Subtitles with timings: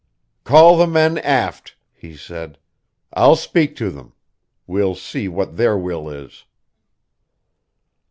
[0.43, 2.57] "Call the men aft," he said.
[3.13, 4.13] "I'll speak to them.
[4.65, 6.45] We'll see what their will is."